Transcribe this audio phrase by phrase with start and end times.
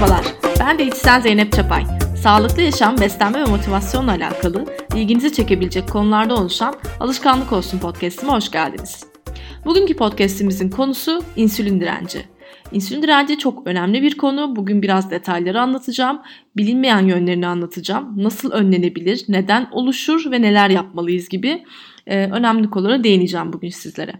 [0.00, 1.84] Merhabalar, ben diyetisyen Zeynep Çapay.
[2.22, 9.04] Sağlıklı yaşam, beslenme ve motivasyonla alakalı ilginizi çekebilecek konularda oluşan Alışkanlık Olsun podcast'ime hoş geldiniz.
[9.64, 12.28] Bugünkü podcast'imizin konusu insülin direnci.
[12.72, 14.56] İnsülin direnci çok önemli bir konu.
[14.56, 16.22] Bugün biraz detayları anlatacağım.
[16.56, 18.14] Bilinmeyen yönlerini anlatacağım.
[18.16, 21.64] Nasıl önlenebilir, neden oluşur ve neler yapmalıyız gibi
[22.06, 24.12] e, önemli konulara değineceğim bugün sizlere.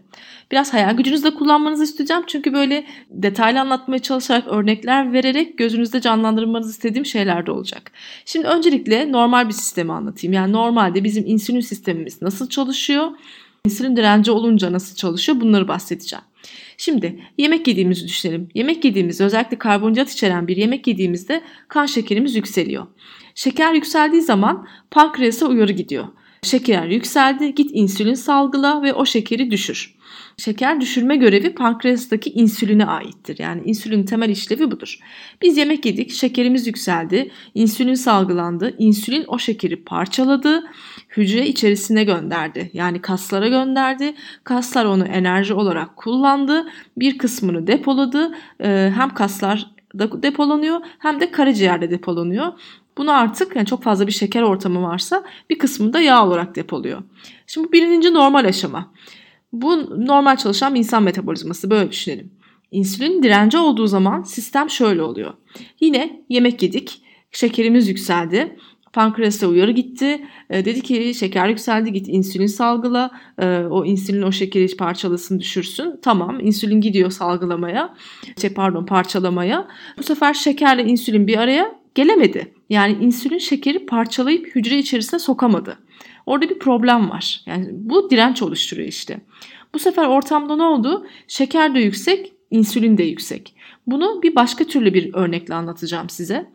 [0.52, 2.22] Biraz hayal gücünüzü de kullanmanızı isteyeceğim.
[2.26, 7.92] Çünkü böyle detaylı anlatmaya çalışarak örnekler vererek gözünüzde canlandırmanızı istediğim şeyler de olacak.
[8.24, 10.32] Şimdi öncelikle normal bir sistemi anlatayım.
[10.32, 13.10] Yani normalde bizim insülin sistemimiz nasıl çalışıyor?
[13.64, 15.40] İnsülin direnci olunca nasıl çalışıyor?
[15.40, 16.24] Bunları bahsedeceğim.
[16.76, 18.48] Şimdi yemek yediğimizi düşünelim.
[18.54, 22.86] Yemek yediğimizde özellikle karbonhidrat içeren bir yemek yediğimizde kan şekerimiz yükseliyor.
[23.34, 26.04] Şeker yükseldiği zaman pankreasa uyarı gidiyor.
[26.42, 29.97] Şeker yükseldi, git insülin salgıla ve o şekeri düşür.
[30.36, 33.38] Şeker düşürme görevi pankreastaki insüline aittir.
[33.38, 34.98] Yani insülin temel işlevi budur.
[35.42, 38.74] Biz yemek yedik, şekerimiz yükseldi, insülin salgılandı.
[38.78, 40.64] İnsülin o şekeri parçaladı,
[41.16, 42.70] hücre içerisine gönderdi.
[42.72, 44.14] Yani kaslara gönderdi.
[44.44, 46.66] Kaslar onu enerji olarak kullandı.
[46.96, 48.34] Bir kısmını depoladı.
[48.60, 52.52] Ee, hem kaslar depolanıyor hem de karaciğerde depolanıyor.
[52.98, 57.02] Bunu artık yani çok fazla bir şeker ortamı varsa bir kısmını da yağ olarak depoluyor.
[57.46, 58.92] Şimdi birinci normal aşama.
[59.52, 62.30] Bu normal çalışan bir insan metabolizması böyle düşünelim.
[62.70, 65.34] İnsülin direnci olduğu zaman sistem şöyle oluyor.
[65.80, 68.56] Yine yemek yedik, şekerimiz yükseldi.
[68.92, 70.26] Pankreasa uyarı gitti.
[70.50, 73.10] E, dedi ki şeker yükseldi git insülin salgıla.
[73.38, 76.00] E, o insülin o şekeri parçalasın düşürsün.
[76.02, 77.94] Tamam insülin gidiyor salgılamaya.
[78.40, 79.68] Şey pardon parçalamaya.
[79.98, 82.54] Bu sefer şekerle insülin bir araya gelemedi.
[82.70, 85.78] Yani insülin şekeri parçalayıp hücre içerisine sokamadı.
[86.28, 87.40] Orada bir problem var.
[87.46, 89.20] Yani bu direnç oluşturuyor işte.
[89.74, 91.06] Bu sefer ortamda ne oldu?
[91.28, 93.54] Şeker de yüksek, insülin de yüksek.
[93.86, 96.50] Bunu bir başka türlü bir örnekle anlatacağım size.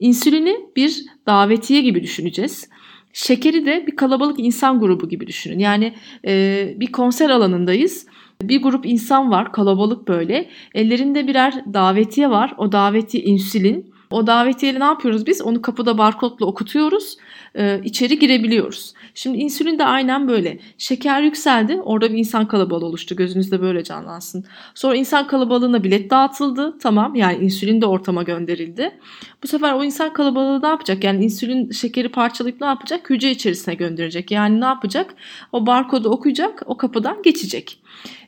[0.00, 2.68] İnsülini bir davetiye gibi düşüneceğiz.
[3.12, 5.58] Şekeri de bir kalabalık insan grubu gibi düşünün.
[5.58, 5.94] Yani
[6.26, 8.06] e, bir konser alanındayız.
[8.42, 10.50] Bir grup insan var kalabalık böyle.
[10.74, 12.54] Ellerinde birer davetiye var.
[12.58, 13.92] O davetiye insülin.
[14.10, 15.42] O davetiyeyle ne yapıyoruz biz?
[15.42, 17.16] Onu kapıda barkodla okutuyoruz.
[17.58, 18.94] E, içeri girebiliyoruz.
[19.14, 20.58] Şimdi insülin de aynen böyle.
[20.78, 21.80] Şeker yükseldi.
[21.84, 23.16] Orada bir insan kalabalığı oluştu.
[23.16, 24.44] Gözünüzde böyle canlansın.
[24.74, 26.78] Sonra insan kalabalığına bilet dağıtıldı.
[26.78, 28.98] Tamam yani insülin de ortama gönderildi.
[29.42, 31.04] Bu sefer o insan kalabalığı ne yapacak?
[31.04, 33.10] Yani insülin şekeri parçalayıp ne yapacak?
[33.10, 34.30] Hücre içerisine gönderecek.
[34.30, 35.14] Yani ne yapacak?
[35.52, 36.62] O barkodu okuyacak.
[36.66, 37.78] O kapıdan geçecek.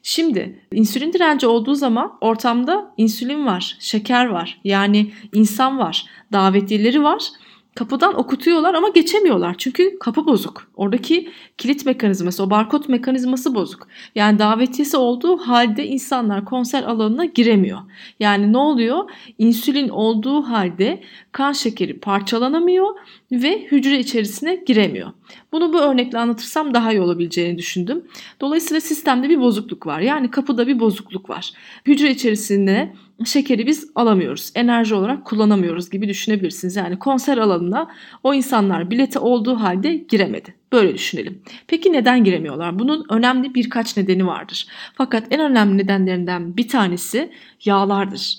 [0.03, 4.61] Şimdi insülin direnci olduğu zaman ortamda insülin var, şeker var.
[4.65, 7.31] Yani insan var, davetiyeleri var
[7.75, 9.55] kapıdan okutuyorlar ama geçemiyorlar.
[9.59, 10.71] Çünkü kapı bozuk.
[10.77, 13.89] Oradaki kilit mekanizması, o barkod mekanizması bozuk.
[14.15, 17.79] Yani davetiyesi olduğu halde insanlar konser alanına giremiyor.
[18.21, 19.11] Yani ne oluyor?
[19.39, 22.87] İnsülin olduğu halde kan şekeri parçalanamıyor
[23.33, 25.13] ve hücre içerisine giremiyor.
[25.53, 28.05] Bunu bu örnekle anlatırsam daha iyi olabileceğini düşündüm.
[28.41, 30.01] Dolayısıyla sistemde bir bozukluk var.
[30.01, 31.53] Yani kapıda bir bozukluk var.
[31.87, 32.93] Hücre içerisinde
[33.25, 34.53] şekeri biz alamıyoruz.
[34.55, 36.77] Enerji olarak kullanamıyoruz gibi düşünebilirsiniz.
[36.77, 37.89] Yani konser alanına
[38.23, 40.55] o insanlar bileti olduğu halde giremedi.
[40.73, 41.43] Böyle düşünelim.
[41.67, 42.79] Peki neden giremiyorlar?
[42.79, 44.67] Bunun önemli birkaç nedeni vardır.
[44.95, 47.31] Fakat en önemli nedenlerinden bir tanesi
[47.65, 48.37] yağlardır.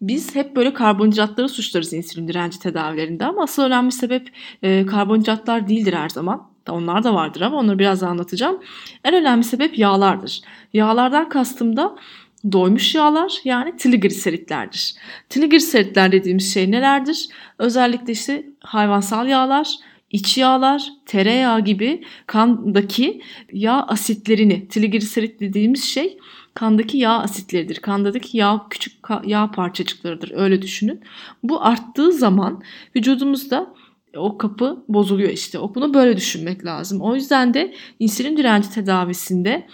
[0.00, 4.28] Biz hep böyle karbonhidratları suçlarız insülin direnci tedavilerinde ama asıl önemli sebep
[4.62, 6.54] e, karbonhidratlar değildir her zaman.
[6.70, 8.60] Onlar da vardır ama onları biraz anlatacağım.
[9.04, 10.40] En önemli sebep yağlardır.
[10.72, 11.96] Yağlardan kastım da
[12.52, 14.94] doymuş yağlar yani trigliseritlerdir.
[15.28, 17.28] Trigliseritler dediğimiz şey nelerdir?
[17.58, 19.74] Özellikle işte hayvansal yağlar,
[20.10, 23.22] iç yağlar, tereyağı gibi kandaki
[23.52, 26.18] yağ asitlerini, trigliserit dediğimiz şey
[26.54, 27.76] kandaki yağ asitleridir.
[27.76, 28.94] Kandaki yağ küçük
[29.24, 30.32] yağ parçacıklarıdır.
[30.34, 31.00] Öyle düşünün.
[31.42, 32.62] Bu arttığı zaman
[32.96, 33.74] vücudumuzda
[34.16, 35.58] o kapı bozuluyor işte.
[35.74, 37.00] Bunu böyle düşünmek lazım.
[37.00, 39.66] O yüzden de insülin direnci tedavisinde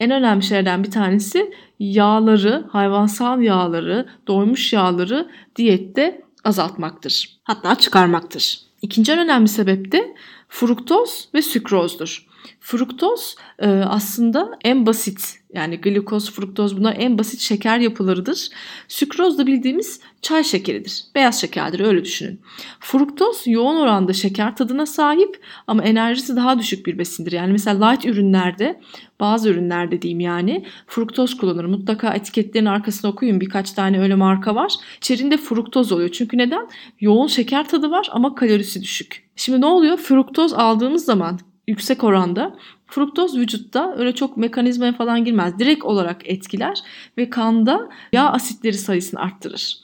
[0.00, 7.40] en önemli şeylerden bir tanesi yağları, hayvansal yağları, doymuş yağları diyette azaltmaktır.
[7.44, 8.60] Hatta çıkarmaktır.
[8.82, 10.14] İkinci en önemli sebep de
[10.48, 12.26] fruktoz ve sükrozdur.
[12.60, 18.48] Fruktoz e, aslında en basit yani glikoz, fruktoz bunlar en basit şeker yapılarıdır.
[18.88, 21.04] Sükroz da bildiğimiz çay şekeridir.
[21.14, 22.40] Beyaz şekerdir öyle düşünün.
[22.80, 27.32] Fruktoz yoğun oranda şeker tadına sahip ama enerjisi daha düşük bir besindir.
[27.32, 28.80] Yani mesela light ürünlerde
[29.20, 31.64] bazı ürünlerde diyeyim yani fruktoz kullanır.
[31.64, 34.72] Mutlaka etiketlerin arkasına okuyun birkaç tane öyle marka var.
[34.96, 36.08] İçerinde fruktoz oluyor.
[36.08, 36.68] Çünkü neden?
[37.00, 39.24] Yoğun şeker tadı var ama kalorisi düşük.
[39.36, 39.96] Şimdi ne oluyor?
[39.96, 42.56] Fruktoz aldığımız zaman yüksek oranda
[42.86, 45.58] fruktoz vücutta öyle çok mekanizmaya falan girmez.
[45.58, 46.82] Direkt olarak etkiler
[47.18, 49.78] ve kanda yağ asitleri sayısını arttırır.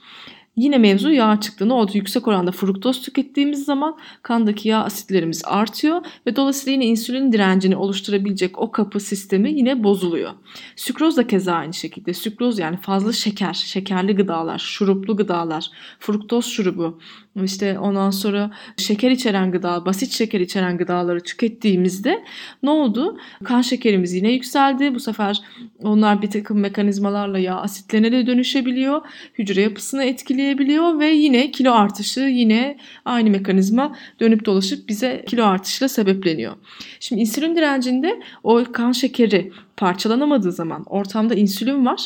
[0.61, 1.69] Yine mevzu yağ çıktı.
[1.69, 1.91] Ne oldu?
[1.95, 8.59] Yüksek oranda fruktoz tükettiğimiz zaman kandaki yağ asitlerimiz artıyor ve dolayısıyla yine insülin direncini oluşturabilecek
[8.59, 10.31] o kapı sistemi yine bozuluyor.
[10.77, 12.15] Sükroz da keza aynı şekilde.
[12.15, 16.99] Sükroz yani fazla şeker, şekerli gıdalar, şuruplu gıdalar, fruktoz şurubu,
[17.45, 22.25] işte ondan sonra şeker içeren gıda, basit şeker içeren gıdaları tükettiğimizde
[22.63, 23.19] ne oldu?
[23.45, 24.95] Kan şekerimiz yine yükseldi.
[24.95, 25.41] Bu sefer
[25.83, 29.01] onlar bir takım mekanizmalarla yağ asitlerine de dönüşebiliyor.
[29.39, 30.05] Hücre yapısını
[30.51, 36.57] etkileyebiliyor ve yine kilo artışı yine aynı mekanizma dönüp dolaşıp bize kilo artışıyla sebepleniyor.
[37.01, 42.01] Şimdi insülin direncinde o kan şekeri parçalanamadığı zaman ortamda insülin var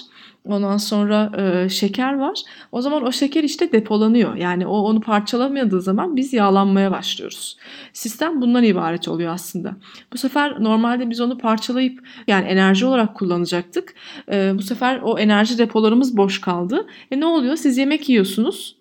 [0.49, 2.43] Ondan sonra e, şeker var.
[2.73, 4.35] O zaman o şeker işte depolanıyor.
[4.35, 7.57] Yani o onu parçalamadığı zaman biz yağlanmaya başlıyoruz.
[7.93, 9.77] Sistem bundan ibaret oluyor aslında.
[10.13, 13.95] Bu sefer normalde biz onu parçalayıp yani enerji olarak kullanacaktık.
[14.33, 16.87] E, bu sefer o enerji depolarımız boş kaldı.
[17.11, 17.57] E ne oluyor?
[17.57, 18.77] Siz yemek yiyorsunuz.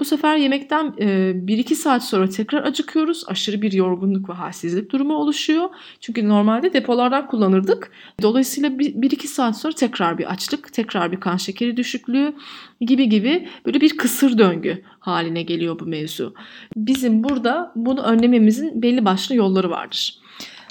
[0.00, 3.24] Bu sefer yemekten 1-2 saat sonra tekrar acıkıyoruz.
[3.26, 5.68] Aşırı bir yorgunluk ve halsizlik durumu oluşuyor.
[6.00, 7.92] Çünkü normalde depolardan kullanırdık.
[8.22, 12.34] Dolayısıyla 1-2 saat sonra tekrar bir açlık, tekrar bir kan şekeri düşüklüğü
[12.80, 16.34] gibi gibi böyle bir kısır döngü haline geliyor bu mevzu.
[16.76, 20.18] Bizim burada bunu önlememizin belli başlı yolları vardır.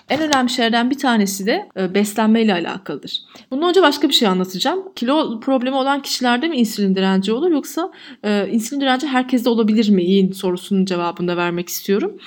[0.09, 3.21] En önemli şeylerden bir tanesi de e, beslenme ile alakalıdır.
[3.51, 4.93] Bundan önce başka bir şey anlatacağım.
[4.95, 7.91] Kilo problemi olan kişilerde mi insülin direnci olur yoksa
[8.23, 10.03] e, insülin direnci herkeste olabilir mi?
[10.03, 12.17] İyin sorusunun cevabını da vermek istiyorum.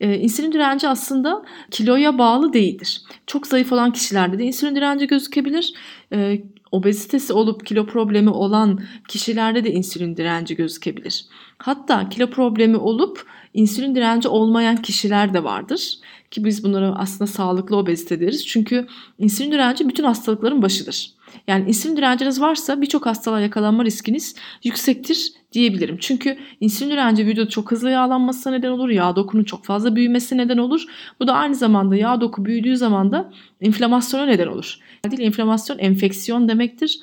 [0.00, 3.02] E, insülin direnci aslında kiloya bağlı değildir.
[3.26, 5.74] Çok zayıf olan kişilerde de insülin direnci gözükebilir.
[6.12, 6.42] E,
[6.72, 11.24] obezitesi olup kilo problemi olan kişilerde de insülin direnci gözükebilir.
[11.58, 15.98] Hatta kilo problemi olup insülin direnci olmayan kişiler de vardır.
[16.30, 18.46] Ki biz bunlara aslında sağlıklı obezite deriz.
[18.46, 18.86] Çünkü
[19.18, 21.10] insülin direnci bütün hastalıkların başıdır.
[21.46, 25.96] Yani insülin direnciniz varsa birçok hastalığa yakalanma riskiniz yüksektir diyebilirim.
[26.00, 28.88] Çünkü insülin direnci vücuda çok hızlı yağlanması neden olur.
[28.88, 30.84] Yağ dokunun çok fazla büyümesi neden olur.
[31.20, 34.78] Bu da aynı zamanda yağ doku büyüdüğü zaman da inflamasyona neden olur.
[35.10, 37.00] Değil, inflamasyon enfeksiyon demektir.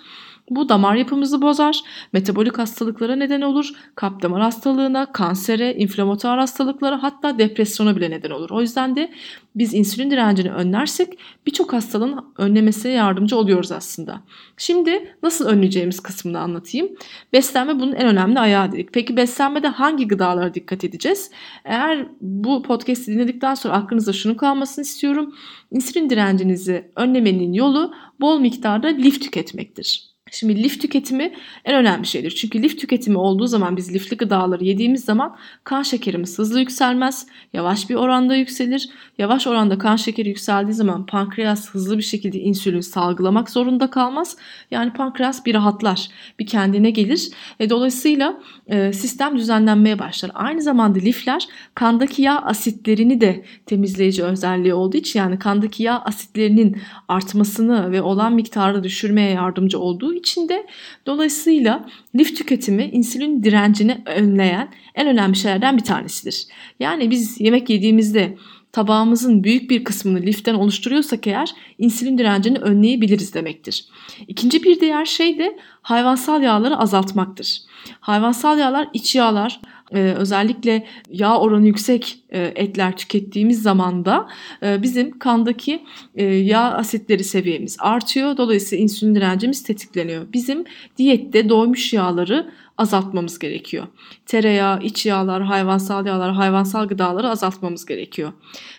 [0.49, 1.81] Bu damar yapımızı bozar,
[2.13, 8.49] metabolik hastalıklara neden olur, kalp damar hastalığına, kansere, inflamatuar hastalıklara hatta depresyona bile neden olur.
[8.49, 9.11] O yüzden de
[9.55, 14.21] biz insülin direncini önlersek birçok hastalığın önlemesine yardımcı oluyoruz aslında.
[14.57, 16.89] Şimdi nasıl önleyeceğimiz kısmını anlatayım.
[17.33, 18.93] Beslenme bunun en önemli ayağı dedik.
[18.93, 21.31] Peki beslenmede hangi gıdalara dikkat edeceğiz?
[21.63, 25.35] Eğer bu podcast'i dinledikten sonra aklınızda şunu kalmasını istiyorum.
[25.71, 30.14] İnsülin direncinizi önlemenin yolu bol miktarda lif tüketmektir.
[30.35, 31.33] Şimdi lif tüketimi
[31.65, 32.31] en önemli şeydir.
[32.31, 37.27] Çünkü lif tüketimi olduğu zaman biz lifli gıdaları yediğimiz zaman kan şekerimiz hızlı yükselmez.
[37.53, 38.89] Yavaş bir oranda yükselir.
[39.17, 44.37] Yavaş oranda kan şekeri yükseldiği zaman pankreas hızlı bir şekilde insülin salgılamak zorunda kalmaz.
[44.71, 46.07] Yani pankreas bir rahatlar,
[46.39, 47.29] bir kendine gelir.
[47.59, 50.31] E, dolayısıyla e, sistem düzenlenmeye başlar.
[50.33, 56.77] Aynı zamanda lifler kandaki yağ asitlerini de temizleyici özelliği olduğu için yani kandaki yağ asitlerinin
[57.07, 60.65] artmasını ve olan miktarı düşürmeye yardımcı olduğu de
[61.05, 61.85] dolayısıyla
[62.15, 66.47] lif tüketimi insülin direncini önleyen en önemli şeylerden bir tanesidir.
[66.79, 68.37] Yani biz yemek yediğimizde
[68.71, 73.85] tabağımızın büyük bir kısmını liften oluşturuyorsak eğer insülin direncini önleyebiliriz demektir.
[74.27, 77.61] İkinci bir diğer şey de hayvansal yağları azaltmaktır.
[77.99, 79.59] Hayvansal yağlar iç yağlar,
[79.91, 84.27] e, özellikle yağ oranı yüksek e, etler tükettiğimiz zaman da
[84.63, 85.83] e, bizim kandaki
[86.15, 88.37] e, yağ asitleri seviyemiz artıyor.
[88.37, 90.33] Dolayısıyla insülin direncimiz tetikleniyor.
[90.33, 90.65] Bizim
[90.97, 93.87] diyette doymuş yağları azaltmamız gerekiyor.
[94.25, 98.33] Tereyağı, iç yağlar, hayvansal yağlar, hayvansal gıdaları azaltmamız gerekiyor.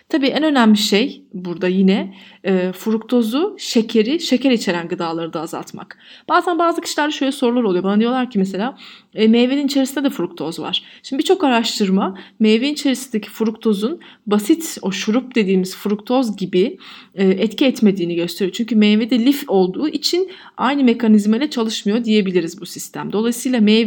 [0.09, 5.97] Tabii en önemli şey burada yine e, fruktozu, şekeri, şeker içeren gıdaları da azaltmak.
[6.29, 7.83] Bazen bazı kişilerde şöyle sorular oluyor.
[7.83, 8.77] Bana diyorlar ki mesela
[9.13, 10.83] e, meyvenin içerisinde de fruktoz var.
[11.03, 16.77] Şimdi birçok araştırma meyvenin içerisindeki fruktozun basit o şurup dediğimiz fruktoz gibi
[17.15, 18.55] e, etki etmediğini gösteriyor.
[18.55, 23.13] Çünkü meyvede lif olduğu için aynı mekanizmayla çalışmıyor diyebiliriz bu sistem.
[23.13, 23.86] Dolayısıyla meyve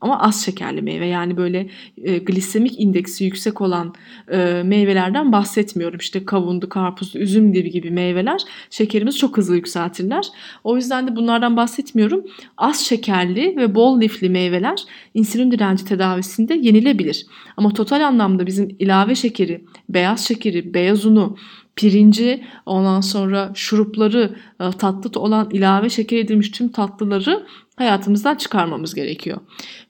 [0.00, 1.68] ama az şekerli meyve yani böyle
[2.02, 3.94] e, glisemik indeksi yüksek olan
[4.32, 5.98] e, meyvelerden bahsetmiyorum.
[5.98, 10.26] İşte kavundu, karpuzdu, üzüm gibi gibi meyveler şekerimizi çok hızlı yükseltirler.
[10.64, 12.24] O yüzden de bunlardan bahsetmiyorum.
[12.56, 14.84] Az şekerli ve bol lifli meyveler
[15.14, 17.26] insülin direnci tedavisinde yenilebilir.
[17.56, 21.36] Ama total anlamda bizim ilave şekeri, beyaz şekeri, beyaz unu,
[21.76, 29.38] pirinci, ondan sonra şurupları, e, tatlı olan ilave şeker edilmiş tüm tatlıları hayatımızdan çıkarmamız gerekiyor.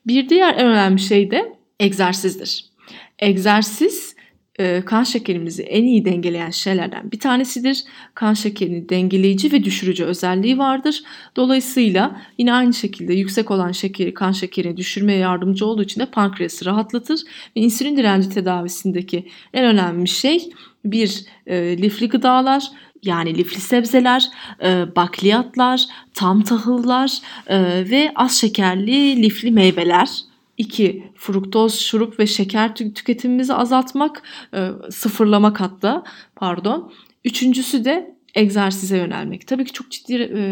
[0.07, 2.65] Bir diğer en önemli şey de egzersizdir.
[3.19, 4.12] Egzersiz
[4.85, 7.83] kan şekerimizi en iyi dengeleyen şeylerden bir tanesidir.
[8.15, 11.03] Kan şekerini dengeleyici ve düşürücü özelliği vardır.
[11.35, 16.65] Dolayısıyla yine aynı şekilde yüksek olan şekeri kan şekerini düşürmeye yardımcı olduğu için de pankreası
[16.65, 17.19] rahatlatır.
[17.57, 20.49] Ve insülin direnci tedavisindeki en önemli şey
[20.85, 22.71] bir e, lifli gıdalar
[23.03, 24.29] yani lifli sebzeler,
[24.63, 30.09] e, bakliyatlar, tam tahıllar e, ve az şekerli lifli meyveler
[30.57, 31.11] 2.
[31.15, 36.03] Fruktoz, şurup ve şeker tüketimimizi azaltmak, e, sıfırlamak hatta
[36.35, 36.93] pardon.
[37.25, 39.47] Üçüncüsü de egzersize yönelmek.
[39.47, 40.43] Tabii ki çok ciddi e,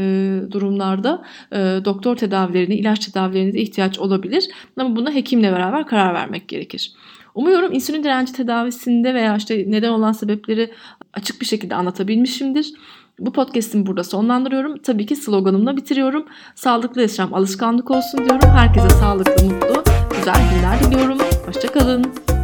[0.52, 4.50] durumlarda e, doktor tedavilerine, ilaç tedavilerine de ihtiyaç olabilir.
[4.78, 6.92] Ama buna hekimle beraber karar vermek gerekir.
[7.36, 10.72] Umuyorum insülin direnci tedavisinde veya işte neden olan sebepleri
[11.14, 12.74] açık bir şekilde anlatabilmişimdir.
[13.20, 14.78] Bu podcast'imi burada sonlandırıyorum.
[14.78, 16.26] Tabii ki sloganımla bitiriyorum.
[16.56, 18.50] Sağlıklı yaşam alışkanlık olsun diyorum.
[18.50, 19.84] Herkese sağlıklı, mutlu,
[20.18, 21.18] güzel günler diliyorum.
[21.46, 22.41] Hoşçakalın.